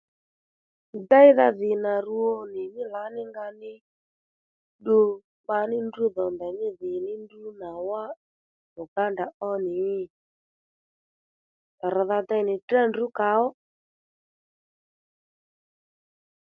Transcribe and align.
Déydha 1.09 1.47
dhì 1.57 1.71
nà 1.83 1.93
rwo 2.07 2.29
nì 2.53 2.61
mí 2.73 2.83
lǎní 2.93 3.21
nga 3.29 3.45
ní 3.61 3.73
ddu 4.79 4.97
kpaní 5.43 5.77
ndrǔ 5.87 6.05
dhò 6.15 6.25
ndèymí 6.35 6.67
dhì 6.79 6.93
ndrǔ 7.23 7.41
dhò 7.59 7.71
wá 7.89 8.03
Uganda 8.83 9.25
ó 9.49 9.51
nì? 9.65 9.73
Rr̀dha 11.95 12.19
dey 12.29 12.43
nì 12.47 12.55
drá 12.67 12.81
ndrǔ 12.89 13.05
kàó 13.17 13.45